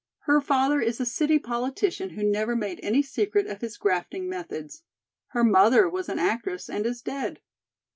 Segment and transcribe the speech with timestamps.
[0.21, 4.81] Her father is a city politician who never made any secret of his grafting methods.
[5.27, 7.39] Her mother was an actress and is dead.